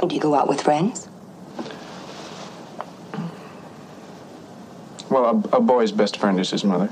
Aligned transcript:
Do 0.00 0.14
you 0.14 0.20
go 0.20 0.34
out 0.34 0.48
with 0.48 0.60
friends? 0.60 1.08
Well, 5.10 5.24
a, 5.24 5.56
a 5.56 5.60
boy's 5.60 5.92
best 5.92 6.18
friend 6.18 6.38
is 6.38 6.50
his 6.50 6.64
mother. 6.64 6.90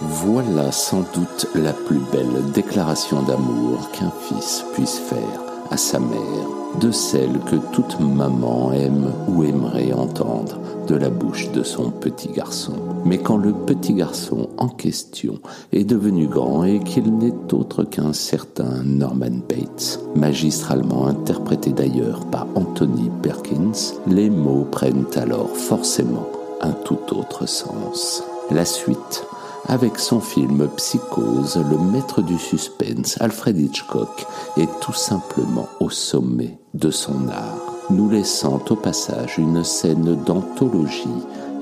Voilà 0.00 0.72
sans 0.72 1.02
doute 1.12 1.46
la 1.54 1.72
plus 1.72 2.00
belle 2.12 2.50
déclaration 2.52 3.22
d'amour 3.22 3.90
qu'un 3.92 4.10
fils 4.28 4.64
puisse 4.74 4.98
faire 4.98 5.40
à 5.70 5.76
sa 5.76 6.00
mère, 6.00 6.78
de 6.80 6.90
celle 6.90 7.38
que 7.40 7.56
toute 7.72 8.00
maman 8.00 8.72
aime 8.72 9.12
ou 9.28 9.44
aimerait 9.44 9.92
entendre 9.92 10.58
de 10.86 10.94
la 10.94 11.10
bouche 11.10 11.50
de 11.52 11.62
son 11.62 11.90
petit 11.90 12.28
garçon. 12.28 12.72
Mais 13.04 13.18
quand 13.18 13.36
le 13.36 13.52
petit 13.52 13.94
garçon 13.94 14.48
en 14.58 14.68
question 14.68 15.38
est 15.72 15.84
devenu 15.84 16.26
grand 16.26 16.64
et 16.64 16.80
qu'il 16.80 17.16
n'est 17.16 17.52
autre 17.52 17.84
qu'un 17.84 18.12
certain 18.12 18.82
Norman 18.84 19.40
Bates, 19.48 20.00
magistralement 20.14 21.06
interprété 21.06 21.72
d'ailleurs 21.72 22.24
par 22.26 22.46
Anthony 22.54 23.10
Perkins, 23.22 23.94
les 24.06 24.30
mots 24.30 24.66
prennent 24.70 25.06
alors 25.16 25.56
forcément 25.56 26.28
un 26.60 26.72
tout 26.72 27.16
autre 27.16 27.46
sens. 27.46 28.22
La 28.50 28.64
suite 28.64 29.26
avec 29.66 29.98
son 29.98 30.20
film 30.20 30.68
Psychose, 30.76 31.56
le 31.70 31.78
maître 31.78 32.22
du 32.22 32.38
suspense, 32.38 33.16
Alfred 33.20 33.58
Hitchcock, 33.58 34.26
est 34.56 34.68
tout 34.80 34.92
simplement 34.92 35.68
au 35.80 35.90
sommet 35.90 36.58
de 36.74 36.90
son 36.90 37.28
art, 37.28 37.63
nous 37.90 38.08
laissant 38.08 38.60
au 38.70 38.76
passage 38.76 39.38
une 39.38 39.62
scène 39.62 40.16
d'anthologie 40.24 41.08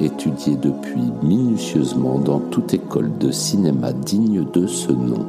étudiée 0.00 0.56
depuis 0.56 1.10
minutieusement 1.22 2.18
dans 2.18 2.40
toute 2.40 2.74
école 2.74 3.16
de 3.18 3.30
cinéma 3.30 3.92
digne 3.92 4.44
de 4.52 4.66
ce 4.66 4.92
nom, 4.92 5.26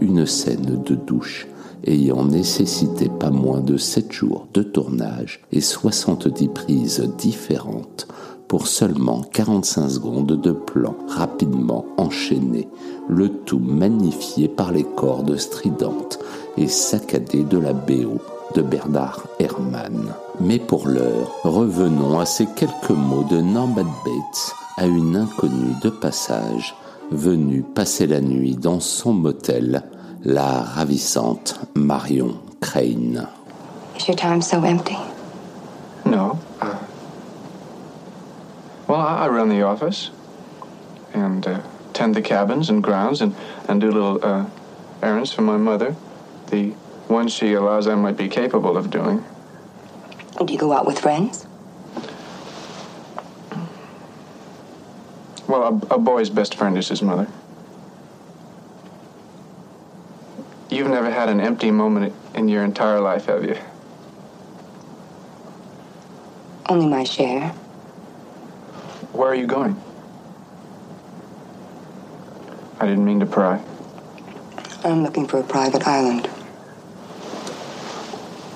une 0.00 0.26
scène 0.26 0.82
de 0.84 0.94
douche 0.94 1.48
ayant 1.84 2.24
nécessité 2.24 3.08
pas 3.08 3.30
moins 3.30 3.60
de 3.60 3.76
7 3.76 4.12
jours 4.12 4.46
de 4.52 4.62
tournage 4.62 5.40
et 5.52 5.60
70 5.60 6.48
prises 6.48 7.08
différentes 7.16 8.06
pour 8.48 8.66
seulement 8.66 9.22
45 9.32 9.88
secondes 9.88 10.40
de 10.40 10.52
plan 10.52 10.94
rapidement 11.08 11.84
enchaîné, 11.96 12.68
le 13.08 13.28
tout 13.28 13.60
magnifié 13.60 14.48
par 14.48 14.72
les 14.72 14.84
cordes 14.84 15.36
stridentes 15.36 16.18
et 16.56 16.66
saccadées 16.66 17.44
de 17.44 17.58
la 17.58 17.72
BO 17.72 18.20
de 18.58 18.62
Bernard 18.62 19.22
Herrmann. 19.38 20.12
Mais 20.40 20.58
pour 20.58 20.88
l'heure, 20.88 21.30
revenons 21.44 22.18
à 22.18 22.26
ces 22.26 22.46
quelques 22.56 22.90
mots 22.90 23.22
de 23.22 23.40
Norman 23.40 23.86
Bates 24.04 24.54
à 24.76 24.86
une 24.86 25.14
inconnue 25.14 25.74
de 25.80 25.90
passage 25.90 26.74
venue 27.12 27.62
passer 27.62 28.08
la 28.08 28.20
nuit 28.20 28.56
dans 28.56 28.80
son 28.80 29.12
motel, 29.12 29.84
la 30.24 30.62
ravissante 30.62 31.60
Marion 31.76 32.34
Crane. 32.60 33.28
Is 33.96 34.08
your 34.08 34.16
time 34.16 34.42
so 34.42 34.64
empty? 34.64 34.96
No. 36.04 36.36
Uh, 36.60 36.74
well, 38.88 39.00
I, 39.00 39.26
I 39.26 39.28
run 39.28 39.50
the 39.50 39.62
office 39.62 40.10
and 41.14 41.46
uh, 41.46 41.60
tend 41.92 42.16
the 42.16 42.22
cabins 42.22 42.70
and 42.70 42.82
grounds 42.82 43.20
and, 43.20 43.34
and 43.68 43.80
do 43.80 43.92
little 43.92 44.18
uh, 44.20 44.46
errands 45.00 45.32
for 45.32 45.42
my 45.42 45.56
mother. 45.56 45.94
The 46.50 46.72
ones 47.08 47.32
she 47.32 47.52
allows 47.54 47.86
I 47.86 47.94
might 47.94 48.16
be 48.16 48.28
capable 48.28 48.76
of 48.76 48.90
doing. 48.90 49.24
Do 50.44 50.52
you 50.52 50.58
go 50.58 50.72
out 50.72 50.86
with 50.86 50.98
friends? 50.98 51.46
Well, 55.48 55.62
a, 55.90 55.94
a 55.94 55.98
boy's 55.98 56.30
best 56.30 56.54
friend 56.54 56.76
is 56.76 56.88
his 56.88 57.02
mother. 57.02 57.26
You've 60.70 60.88
never 60.88 61.10
had 61.10 61.28
an 61.28 61.40
empty 61.40 61.70
moment 61.70 62.14
in 62.34 62.48
your 62.48 62.62
entire 62.62 63.00
life, 63.00 63.26
have 63.26 63.42
you? 63.42 63.56
Only 66.68 66.86
my 66.86 67.04
share. 67.04 67.48
Where 69.12 69.30
are 69.30 69.34
you 69.34 69.46
going? 69.46 69.80
I 72.78 72.86
didn't 72.86 73.04
mean 73.04 73.20
to 73.20 73.26
pry. 73.26 73.64
I'm 74.84 75.02
looking 75.02 75.26
for 75.26 75.40
a 75.40 75.42
private 75.42 75.86
island. 75.86 76.28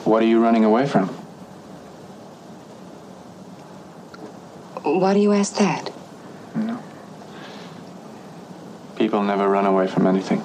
What 0.04 0.22
are 0.22 0.26
you 0.26 0.42
running 0.42 0.64
away 0.64 0.86
from? 0.86 1.08
Why 4.82 5.14
do 5.14 5.20
you 5.20 5.32
ask 5.32 5.54
that? 5.56 5.92
No. 6.54 6.82
People 8.96 9.22
never 9.22 9.48
run 9.48 9.64
away 9.64 9.86
from 9.86 10.06
anything. 10.06 10.44